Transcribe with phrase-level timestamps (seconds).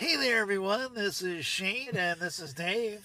[0.00, 0.94] Hey there, everyone.
[0.94, 3.04] This is Shane, and this is Dave.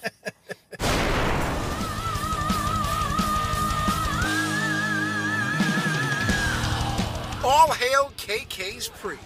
[7.44, 9.20] All hail KK's Priest.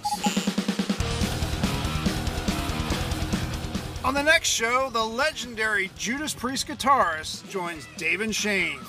[4.05, 8.81] On the next show, the legendary Judas Priest guitarist joins Dave and Shane.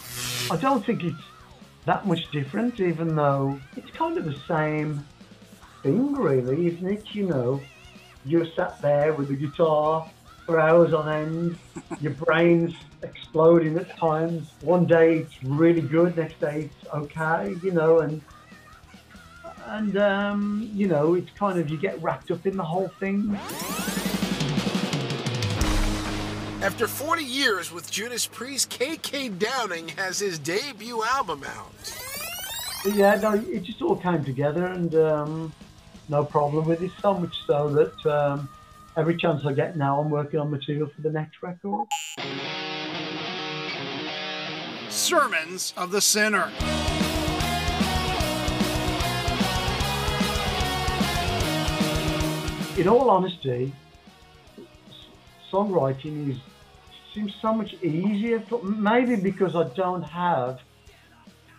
[0.49, 1.21] I don't think it's
[1.85, 5.05] that much different, even though it's kind of the same
[5.83, 7.05] thing, really, isn't it?
[7.13, 7.61] You know,
[8.25, 10.09] you're sat there with the guitar
[10.45, 11.57] for hours on end,
[11.99, 12.73] your brain's
[13.03, 14.51] exploding at times.
[14.61, 18.21] One day it's really good, next day it's okay, you know, and
[19.67, 23.37] and um, you know, it's kind of you get wrapped up in the whole thing.
[26.61, 31.73] After 40 years with Judas Priest, KK Downing has his debut album out.
[32.83, 35.53] But yeah, no, it just all came together, and um,
[36.11, 36.91] no problem with it.
[37.01, 38.49] So much so that um,
[38.97, 41.87] every chance I get now, I'm working on material for the next record.
[44.89, 46.51] Sermons of the Sinner.
[52.77, 53.73] In all honesty,
[55.49, 56.37] songwriting is
[57.13, 58.39] seems so much easier.
[58.41, 60.59] For, maybe because I don't have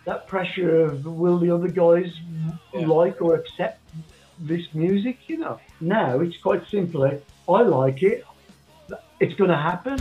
[0.05, 2.11] that pressure of will the other guys
[2.73, 3.79] like or accept
[4.47, 5.17] this music.
[5.27, 8.25] You know, now it's quite simply I like it.
[9.19, 9.99] It's going to happen.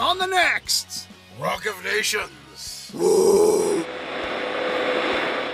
[0.00, 1.08] On the next,
[1.40, 2.90] Rock of Nations.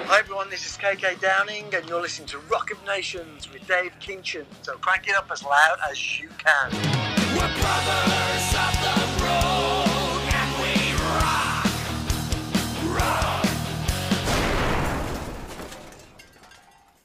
[0.07, 3.93] Hi everyone, this is KK Downing, and you're listening to Rock of Nations with Dave
[4.01, 4.45] Kinchen.
[4.63, 6.71] So crank it up as loud as you can.